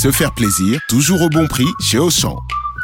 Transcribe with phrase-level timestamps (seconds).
[0.00, 2.38] se faire plaisir, toujours au bon prix chez Auchan.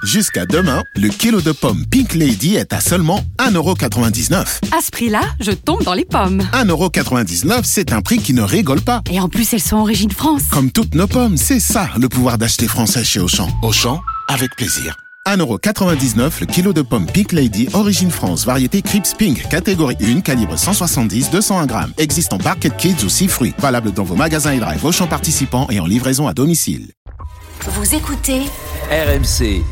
[0.04, 4.34] Jusqu'à demain, le kilo de pommes Pink Lady est à seulement 1,99€.
[4.76, 6.42] À ce prix-là, je tombe dans les pommes.
[6.52, 9.00] 1,99€, c'est un prix qui ne rigole pas.
[9.10, 10.42] Et en plus, elles sont origine France.
[10.50, 13.48] Comme toutes nos pommes, c'est ça le pouvoir d'acheter français chez Auchan.
[13.62, 14.94] Auchan, avec plaisir.
[15.26, 20.56] 1,99€ le kilo de pommes Pink Lady, origine France, variété Crips Pink, catégorie 1, calibre
[20.56, 21.92] 170-201 grammes.
[21.96, 23.54] Existe en Barket Kids ou 6 fruits.
[23.58, 26.92] Valable dans vos magasins et drive Auchan participants et en livraison à domicile.
[27.60, 28.42] Vous écoutez
[28.90, 29.62] RMC.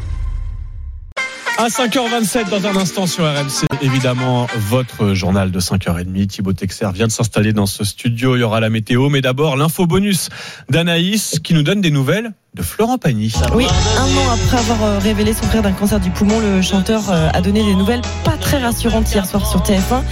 [1.56, 6.26] À 5h27 dans un instant sur RMC, évidemment, votre journal de 5h30.
[6.26, 8.36] Thibaut Texer vient de s'installer dans ce studio.
[8.36, 10.30] Il y aura la météo, mais d'abord l'info bonus
[10.68, 13.32] d'Anaïs qui nous donne des nouvelles de Florent Pagny.
[13.54, 13.66] Oui,
[13.98, 17.28] un an après avoir euh, révélé son frère d'un cancer du poumon, le chanteur euh,
[17.32, 20.02] a donné des nouvelles pas très rassurantes hier soir sur TF1.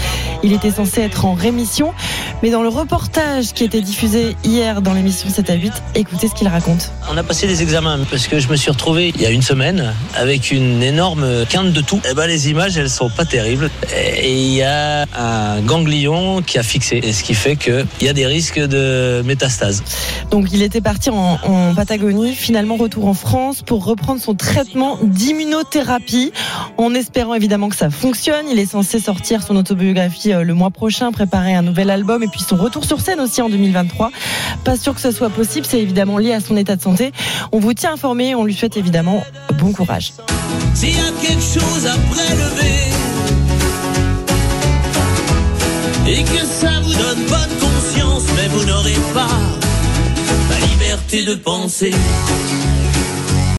[0.43, 1.93] Il était censé être en rémission,
[2.43, 6.35] mais dans le reportage qui était diffusé hier dans l'émission 7 à 8, écoutez ce
[6.35, 6.93] qu'il raconte.
[7.11, 9.43] On a passé des examens parce que je me suis retrouvé il y a une
[9.43, 12.01] semaine avec une énorme quinte de tout.
[12.11, 16.59] Et ben les images elles sont pas terribles et il y a un ganglion qui
[16.59, 19.83] a fixé, et ce qui fait qu'il y a des risques de métastase.
[20.31, 24.99] Donc il était parti en, en Patagonie finalement retour en France pour reprendre son traitement
[25.03, 26.33] d'immunothérapie
[26.77, 28.47] en espérant évidemment que ça fonctionne.
[28.51, 32.29] Il est censé sortir son autobiographie euh, le mois prochain, préparer un nouvel album et
[32.33, 34.11] puis son retour sur scène aussi en 2023.
[34.65, 37.13] Pas sûr que ce soit possible, c'est évidemment lié à son état de santé.
[37.53, 39.23] On vous tient informé, on lui souhaite évidemment
[39.59, 40.13] bon courage.
[40.75, 42.93] S'il y a quelque chose à prélever
[46.09, 49.29] et que ça vous donne bonne conscience, mais vous n'aurez pas
[50.51, 51.93] la liberté de penser